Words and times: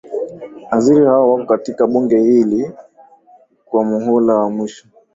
aziri 0.71 1.05
hao 1.05 1.31
wako 1.33 1.45
katika 1.45 1.87
bunge 1.87 2.17
hili 2.19 2.71
kwa 3.65 3.83
muhula 3.83 4.33
wa 4.33 4.49
mwisho 4.49 4.87